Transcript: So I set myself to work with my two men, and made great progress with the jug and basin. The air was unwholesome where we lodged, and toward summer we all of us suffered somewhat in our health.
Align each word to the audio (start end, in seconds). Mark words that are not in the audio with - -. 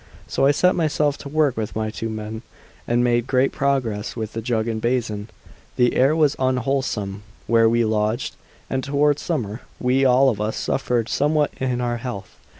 So 0.25 0.47
I 0.47 0.51
set 0.51 0.73
myself 0.73 1.15
to 1.19 1.29
work 1.29 1.55
with 1.55 1.75
my 1.75 1.91
two 1.91 2.09
men, 2.09 2.41
and 2.87 3.03
made 3.03 3.27
great 3.27 3.51
progress 3.51 4.15
with 4.15 4.33
the 4.33 4.41
jug 4.41 4.67
and 4.67 4.81
basin. 4.81 5.29
The 5.75 5.93
air 5.95 6.15
was 6.15 6.35
unwholesome 6.39 7.21
where 7.45 7.69
we 7.69 7.85
lodged, 7.85 8.35
and 8.67 8.83
toward 8.83 9.19
summer 9.19 9.61
we 9.79 10.03
all 10.03 10.29
of 10.29 10.41
us 10.41 10.57
suffered 10.57 11.07
somewhat 11.07 11.51
in 11.59 11.81
our 11.81 11.97
health. 11.97 12.35